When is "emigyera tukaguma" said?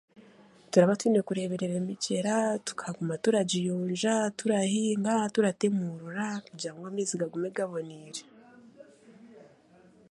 1.81-3.15